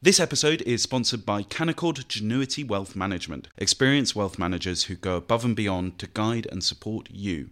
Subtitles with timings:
[0.00, 5.44] This episode is sponsored by Canaccord Genuity Wealth Management, experienced wealth managers who go above
[5.44, 7.50] and beyond to guide and support you.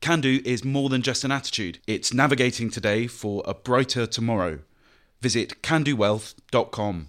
[0.00, 4.58] Can do is more than just an attitude, it's navigating today for a brighter tomorrow.
[5.20, 7.06] Visit candowealth.com.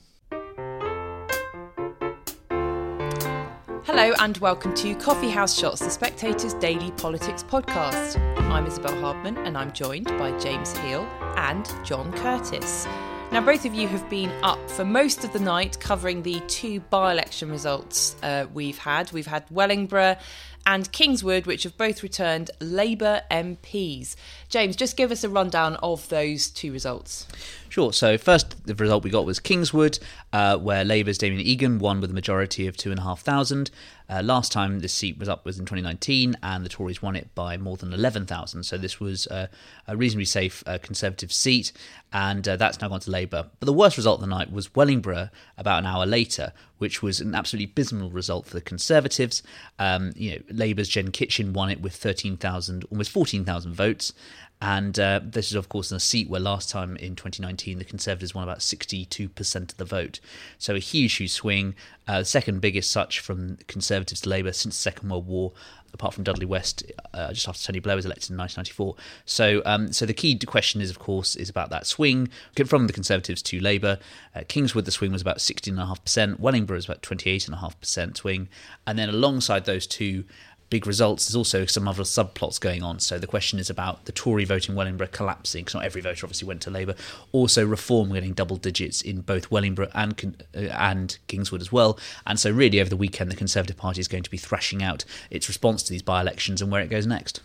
[3.86, 8.20] Hello and welcome to Coffee House Shots, the Spectator's daily politics podcast.
[8.52, 11.08] I'm Isabel Hardman and I'm joined by James Heale
[11.38, 12.86] and John Curtice.
[13.31, 16.79] Now, both of you have been up for most of the night covering the two
[16.79, 19.11] by election results uh, we've had.
[19.11, 20.17] We've had Wellingborough
[20.65, 24.15] and Kingswood, which have both returned Labour MPs.
[24.49, 27.27] James, just give us a rundown of those two results.
[27.69, 27.91] Sure.
[27.91, 29.99] So first, the result we got was Kingswood,
[30.31, 33.70] uh, where Labour's Damien Egan won with a majority of two and a half thousand.
[34.09, 37.34] Uh, last time this seat was up was in 2019, and the Tories won it
[37.35, 38.63] by more than 11,000.
[38.63, 39.47] So this was uh,
[39.87, 41.73] a reasonably safe uh, Conservative seat,
[42.13, 43.47] and uh, that's now gone to Labour.
[43.59, 47.21] But the worst result of the night was Wellingborough about an hour later, which was
[47.21, 49.43] an absolutely abysmal result for the Conservatives.
[49.79, 54.13] Um, you know, Labour's Jen Kitchen won it with 13,000, almost 14,000 votes.
[54.62, 57.85] And uh, this is, of course, in a seat where last time in 2019 the
[57.85, 60.20] Conservatives won about 62% of the vote.
[60.57, 61.76] So a huge, huge swing.
[62.07, 65.52] Uh, second biggest such from Conservatives to Labour since the Second World War,
[65.96, 68.96] apart from Dudley West, uh, just after Tony Blair was elected in 1994.
[69.26, 72.30] So, um, so the key question is, of course, is about that swing
[72.66, 73.98] from the Conservatives to Labour.
[74.36, 76.40] Uh, Kingswood, the swing was about 16.5%.
[76.40, 78.50] Wellingborough was about 28.5% swing.
[78.86, 80.26] And then alongside those two,
[80.70, 83.00] big results, there's also some other subplots going on.
[83.00, 86.26] So the question is about the Tory vote in Wellingborough collapsing, because not every voter
[86.26, 86.96] obviously went to Labour.
[87.32, 92.00] Also, Reform getting double digits in both Wellingborough and uh, and Kingswood as well.
[92.26, 95.06] And so, really, over the weekend, the Conservative Party is going to be thrashing out
[95.30, 97.42] its response to these by-elections and where it goes next.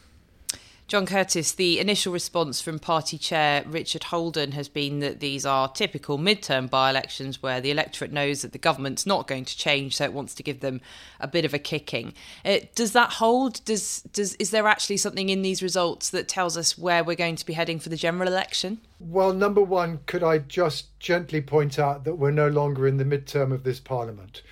[0.91, 5.69] John Curtice, the initial response from party chair Richard Holden has been that these are
[5.69, 9.95] typical midterm by elections where the electorate knows that the government's not going to change,
[9.95, 10.81] so it wants to give them
[11.21, 12.13] a bit of a kicking.
[12.45, 13.65] Uh, does that hold?
[13.65, 17.37] Does, does, is there actually something in these results that tells us where we're going
[17.37, 18.81] to be heading for the general election?
[18.99, 23.05] Well, number one, could I just gently point out that we're no longer in the
[23.05, 24.43] midterm of this parliament?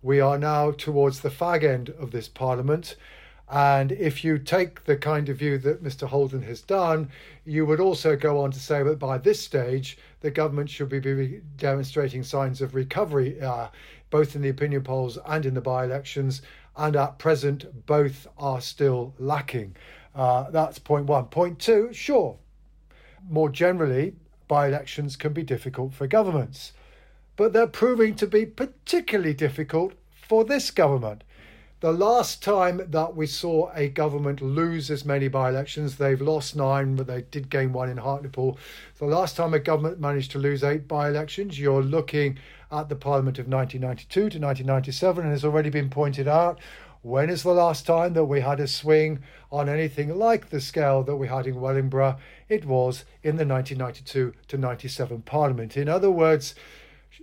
[0.00, 2.94] We are now towards the fag end of this parliament.
[3.50, 6.06] And if you take the kind of view that Mr.
[6.06, 7.10] Holden has done,
[7.46, 11.40] you would also go on to say that by this stage, the government should be
[11.56, 13.68] demonstrating signs of recovery, uh,
[14.10, 16.42] both in the opinion polls and in the by elections.
[16.76, 19.76] And at present, both are still lacking.
[20.14, 21.26] Uh, that's point one.
[21.26, 22.36] Point two, sure.
[23.30, 24.14] More generally,
[24.46, 26.72] by elections can be difficult for governments,
[27.36, 31.22] but they're proving to be particularly difficult for this government.
[31.80, 36.56] The last time that we saw a government lose as many by elections, they've lost
[36.56, 38.58] nine, but they did gain one in Hartlepool.
[38.98, 42.36] The last time a government managed to lose eight by elections, you're looking
[42.72, 46.58] at the Parliament of 1992 to 1997, and it's already been pointed out.
[47.02, 49.20] When is the last time that we had a swing
[49.52, 52.18] on anything like the scale that we had in Wellingborough?
[52.48, 55.76] It was in the 1992 to 97 Parliament.
[55.76, 56.56] In other words,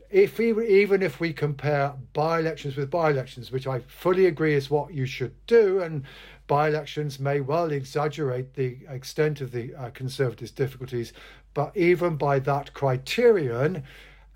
[0.10, 4.94] if we even if we compare by-elections with by-elections, which I fully agree is what
[4.94, 6.04] you should do, and
[6.48, 11.14] by-elections may well exaggerate the extent of the uh, Conservatives' difficulties,
[11.54, 13.84] but even by that criterion,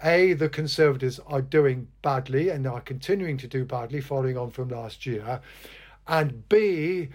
[0.04, 4.70] a the Conservatives are doing badly and are continuing to do badly, following on from
[4.70, 5.42] last year,
[6.08, 7.10] and b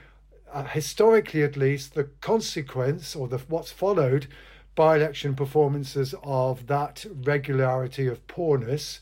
[0.52, 4.28] uh, historically at least the consequence or the what's followed
[4.74, 9.00] by election performances of that regularity of poorness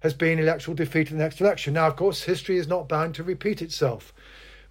[0.00, 1.74] has been electoral defeat in the next election.
[1.74, 4.12] Now, of course, history is not bound to repeat itself.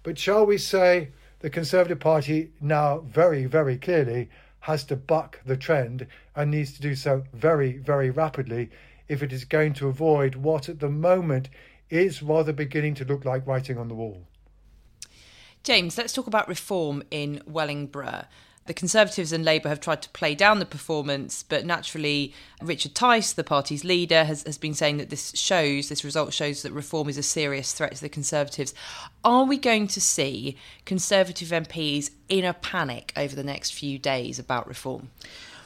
[0.02, 1.10] But shall we say
[1.40, 6.80] the Conservative Party now very, very clearly has to buck the trend and needs to
[6.80, 8.70] do so very, very rapidly
[9.06, 11.48] if it is going to avoid what at the moment
[11.90, 14.22] is rather beginning to look like writing on the wall.
[15.62, 18.24] James, let's talk about reform in Wellingborough
[18.68, 23.32] the Conservatives and Labour have tried to play down the performance, but naturally, Richard Tice,
[23.32, 27.08] the party's leader, has, has been saying that this shows, this result shows that reform
[27.08, 28.74] is a serious threat to the Conservatives.
[29.24, 34.38] Are we going to see Conservative MPs in a panic over the next few days
[34.38, 35.10] about reform?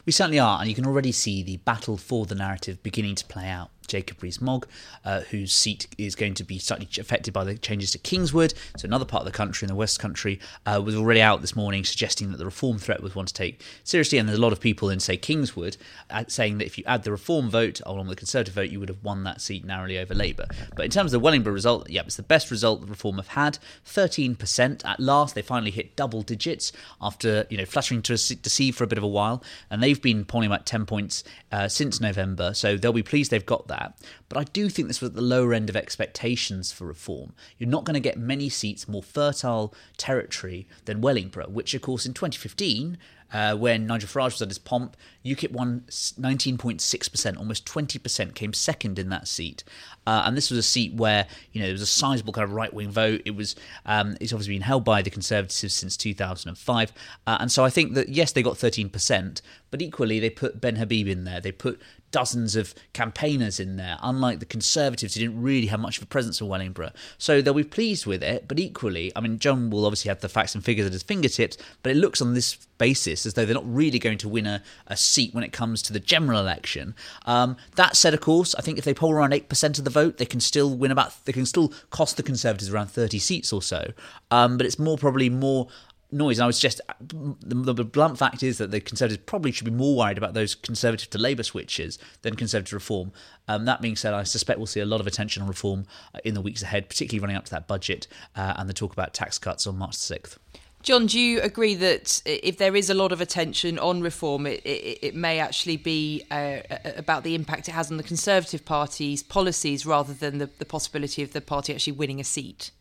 [0.06, 3.26] We certainly are, and you can already see the battle for the narrative beginning to
[3.26, 3.71] play out.
[3.86, 4.66] Jacob Rees-Mogg,
[5.04, 8.86] uh, whose seat is going to be slightly affected by the changes to Kingswood, so
[8.86, 11.84] another part of the country in the West Country, uh, was already out this morning
[11.84, 14.18] suggesting that the reform threat was one to take seriously.
[14.18, 15.76] And there's a lot of people in, say, Kingswood
[16.10, 18.80] uh, saying that if you add the reform vote along with the Conservative vote, you
[18.80, 20.46] would have won that seat narrowly over Labour.
[20.76, 23.28] But in terms of the Wellingborough result, yeah, it's the best result the Reform have
[23.28, 23.58] had.
[23.86, 25.34] 13% at last.
[25.34, 29.04] They finally hit double digits after you know fluttering to deceive for a bit of
[29.04, 32.54] a while, and they've been polling about 10 points uh, since November.
[32.54, 33.98] So they'll be pleased they've got that.
[34.28, 37.32] But I do think this was at the lower end of expectations for reform.
[37.58, 42.06] You're not going to get many seats more fertile territory than Wellingborough, which of course
[42.06, 42.98] in 2015
[43.32, 48.98] uh, when Nigel Farage was at his pomp, UKIP won 19.6%, almost 20%, came second
[48.98, 49.64] in that seat.
[50.06, 52.52] Uh, and this was a seat where you know there was a sizable kind of
[52.52, 53.22] right wing vote.
[53.24, 53.54] It was
[53.86, 56.92] um, it's obviously been held by the Conservatives since 2005,
[57.26, 60.76] uh, and so I think that yes, they got 13%, but equally they put Ben
[60.76, 61.40] Habib in there.
[61.40, 61.80] They put
[62.12, 66.06] dozens of campaigners in there, unlike the Conservatives who didn't really have much of a
[66.06, 66.92] presence in Wellingborough.
[67.18, 70.28] So they'll be pleased with it, but equally, I mean, John will obviously have the
[70.28, 73.54] facts and figures at his fingertips, but it looks on this basis as though they're
[73.54, 76.94] not really going to win a, a seat when it comes to the general election.
[77.26, 80.18] Um, that said, of course, I think if they poll around 8% of the vote,
[80.18, 83.62] they can still win about, they can still cost the Conservatives around 30 seats or
[83.62, 83.92] so.
[84.30, 85.68] Um, but it's more probably more
[86.12, 86.38] noise.
[86.38, 89.70] And I was just the, the, blunt fact is that the Conservatives probably should be
[89.70, 93.12] more worried about those Conservative to Labour switches than Conservative reform.
[93.48, 96.18] Um, that being said, I suspect we'll see a lot of attention on reform uh,
[96.24, 98.06] in the weeks ahead, particularly running up to that budget
[98.36, 100.36] uh, and the talk about tax cuts on March 6th.
[100.82, 104.60] John, do you agree that if there is a lot of attention on reform, it,
[104.64, 106.58] it, it may actually be uh,
[106.96, 111.22] about the impact it has on the Conservative Party's policies rather than the, the possibility
[111.22, 112.72] of the party actually winning a seat?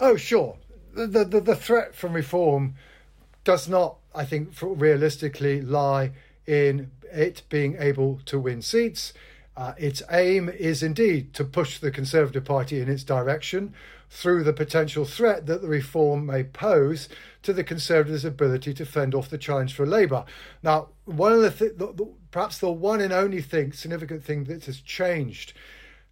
[0.00, 0.56] Oh, sure
[0.94, 2.74] the, the, the threat from reform
[3.42, 6.12] does not, I think, realistically lie
[6.46, 9.12] in it being able to win seats.
[9.56, 13.74] Uh, its aim is indeed to push the Conservative Party in its direction
[14.14, 17.08] through the potential threat that the reform may pose
[17.42, 20.24] to the Conservatives' ability to fend off the challenge for Labour.
[20.62, 24.44] Now, one of the, th- the, the perhaps the one and only thing, significant thing
[24.44, 25.52] that has changed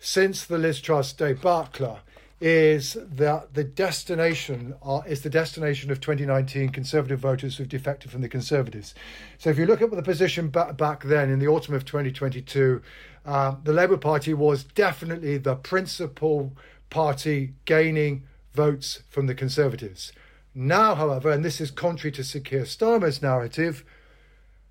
[0.00, 2.00] since the Liz Truss debacle
[2.40, 8.20] is that the destination are, is the destination of 2019 Conservative voters who've defected from
[8.20, 8.96] the Conservatives.
[9.38, 12.82] So if you look at the position back, back then in the autumn of 2022,
[13.24, 16.52] uh, the Labour Party was definitely the principal
[16.92, 18.22] party gaining
[18.52, 20.12] votes from the Conservatives.
[20.54, 23.82] Now, however, and this is contrary to Sir Keir Starmer's narrative,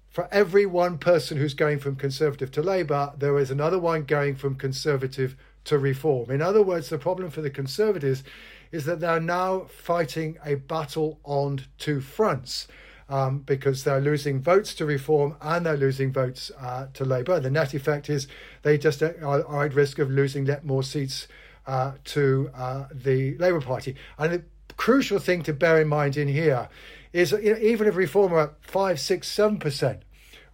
[0.07, 4.35] for every one person who's going from Conservative to Labour, there is another one going
[4.35, 6.29] from Conservative to reform.
[6.29, 8.23] In other words, the problem for the Conservatives
[8.71, 12.67] is that they're now fighting a battle on two fronts.
[13.09, 17.41] Um, because they're losing votes to reform and they're losing votes uh, to Labour.
[17.41, 18.25] The net effect is
[18.61, 21.27] they just are, are at risk of losing yet more seats
[21.67, 23.95] uh, to uh, the Labour Party.
[24.17, 24.43] And the
[24.77, 26.69] crucial thing to bear in mind in here
[27.13, 29.99] is you know, even if reform are at 5, 6, 7%,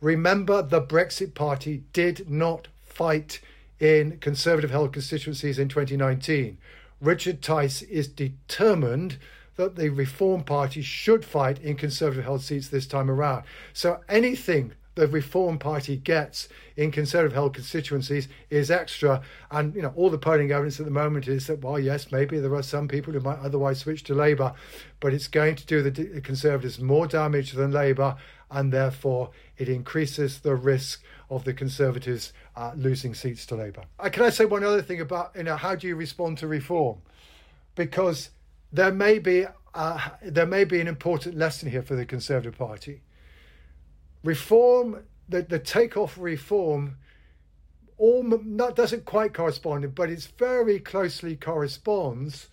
[0.02, 3.40] remember the Brexit Party did not fight
[3.80, 6.58] in Conservative held constituencies in 2019.
[7.00, 9.18] Richard Tice is determined
[9.56, 13.44] that the Reform Party should fight in Conservative held seats this time around.
[13.74, 19.22] So anything the Reform Party gets in Conservative held constituencies is extra.
[19.52, 22.40] And, you know, all the polling evidence at the moment is that, well, yes, maybe
[22.40, 24.54] there are some people who might otherwise switch to Labour,
[25.00, 28.16] but it's going to do the Conservatives more damage than Labour,
[28.50, 33.84] and therefore it increases the risk of the Conservatives uh, losing seats to Labour.
[34.00, 36.48] Uh, can I say one other thing about you know how do you respond to
[36.48, 36.98] reform?
[37.76, 38.32] Because
[38.72, 39.46] there may be
[39.76, 43.02] uh, there may be an important lesson here for the Conservative Party.
[44.24, 46.98] Reform, the the takeoff reform,
[47.98, 52.48] all not doesn't quite correspond, but it's very closely corresponds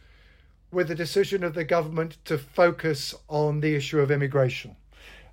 [0.71, 4.77] with the decision of the government to focus on the issue of immigration.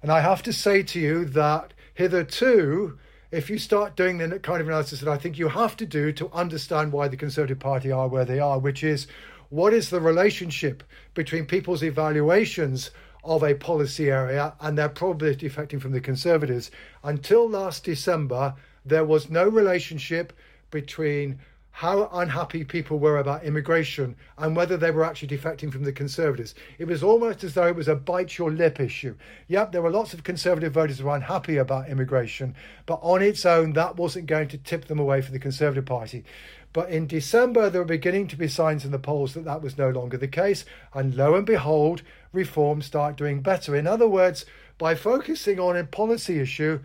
[0.01, 2.97] And I have to say to you that hitherto
[3.31, 6.11] if you start doing the kind of analysis that I think you have to do
[6.13, 9.07] to understand why the Conservative Party are where they are, which is
[9.49, 12.91] what is the relationship between people's evaluations
[13.23, 16.71] of a policy area and they're probably defecting from the Conservatives.
[17.03, 20.33] Until last December, there was no relationship
[20.71, 21.39] between
[21.73, 26.53] how unhappy people were about immigration and whether they were actually defecting from the Conservatives.
[26.77, 29.15] It was almost as though it was a bite your lip issue.
[29.47, 33.45] Yep, there were lots of Conservative voters who were unhappy about immigration, but on its
[33.45, 36.25] own, that wasn't going to tip them away for the Conservative Party.
[36.73, 39.77] But in December, there were beginning to be signs in the polls that that was
[39.77, 40.63] no longer the case.
[40.93, 43.75] And lo and behold, reforms start doing better.
[43.75, 44.45] In other words,
[44.77, 46.79] by focusing on a policy issue,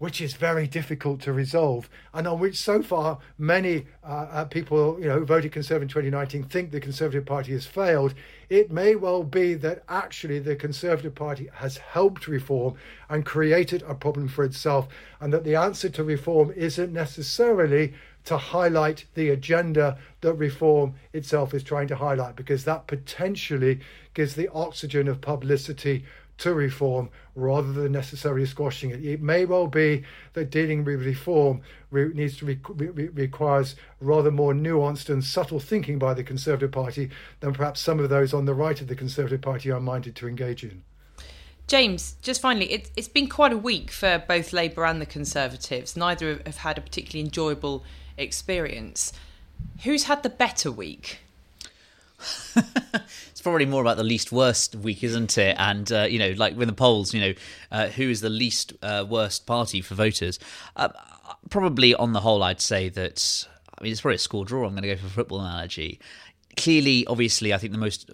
[0.00, 4.98] which is very difficult to resolve, and on which so far many uh, uh, people,
[4.98, 8.14] you know, who voted Conservative in 2019 think the Conservative Party has failed.
[8.48, 12.76] It may well be that actually the Conservative Party has helped reform
[13.10, 14.88] and created a problem for itself,
[15.20, 17.92] and that the answer to reform isn't necessarily
[18.24, 23.80] to highlight the agenda that reform itself is trying to highlight, because that potentially
[24.14, 26.04] gives the oxygen of publicity
[26.40, 29.04] to reform rather than necessarily squashing it.
[29.04, 31.60] It may well be that dealing with reform
[31.90, 36.72] re- needs to re- re- requires rather more nuanced and subtle thinking by the Conservative
[36.72, 37.10] Party
[37.40, 40.26] than perhaps some of those on the right of the Conservative Party are minded to
[40.26, 40.82] engage in.
[41.66, 45.96] James, just finally, it, it's been quite a week for both Labour and the Conservatives.
[45.96, 47.84] Neither have had a particularly enjoyable
[48.20, 49.12] experience.
[49.84, 51.20] Who's had the better week?
[52.56, 55.56] it's probably more about the least worst week, isn't it?
[55.58, 57.34] And uh, you know, like with the polls, you know,
[57.72, 60.38] uh, who is the least uh, worst party for voters?
[60.76, 60.88] Uh,
[61.48, 63.46] probably, on the whole, I'd say that.
[63.78, 64.66] I mean, it's probably a score draw.
[64.66, 65.98] I'm going to go for football analogy
[66.56, 68.10] clearly, obviously, I think the most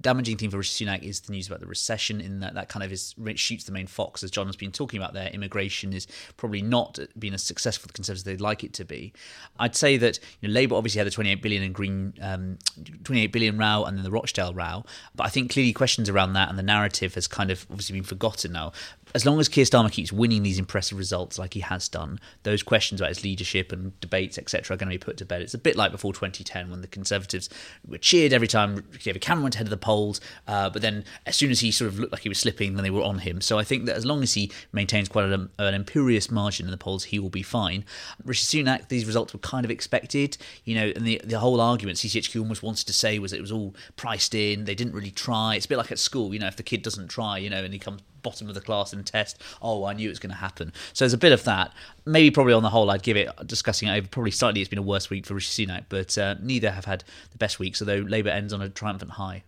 [0.00, 2.20] damaging thing for Rishi Sunak is the news about the recession.
[2.20, 5.00] In that, that kind of is shoots the main fox, as John has been talking
[5.00, 5.14] about.
[5.14, 8.84] There, immigration is probably not being as successful for the Conservatives they'd like it to
[8.84, 9.12] be.
[9.58, 12.58] I'd say that you know, Labour obviously had the 28 billion in green, um,
[13.04, 14.84] 28 billion row, and then the Rochdale row.
[15.14, 18.04] But I think clearly questions around that and the narrative has kind of obviously been
[18.04, 18.72] forgotten now
[19.14, 22.62] as long as Keir Starmer keeps winning these impressive results like he has done, those
[22.62, 25.42] questions about his leadership and debates, etc., are going to be put to bed.
[25.42, 27.48] It's a bit like before 2010 when the Conservatives
[27.86, 31.36] were cheered every time David Cameron went ahead of the polls, uh, but then as
[31.36, 33.40] soon as he sort of looked like he was slipping, then they were on him.
[33.40, 36.70] So I think that as long as he maintains quite an, an imperious margin in
[36.70, 37.84] the polls, he will be fine.
[38.24, 41.98] Rishi Sunak, these results were kind of expected, you know, and the, the whole argument
[41.98, 45.56] CCHQ almost wanted to say was it was all priced in, they didn't really try.
[45.56, 47.62] It's a bit like at school, you know, if the kid doesn't try, you know,
[47.62, 49.40] and he comes bottom of the class in test.
[49.60, 50.72] Oh, I knew it was going to happen.
[50.92, 51.72] So there's a bit of that.
[52.06, 54.08] Maybe probably on the whole, I'd give it discussing it over.
[54.08, 57.04] Probably slightly, it's been a worse week for Rishi Sunak, but uh, neither have had
[57.32, 57.80] the best weeks.
[57.80, 59.44] Although Labour ends on a triumphant high.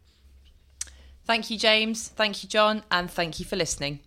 [1.25, 2.09] Thank you, James.
[2.09, 4.00] Thank you, John, and thank you for listening.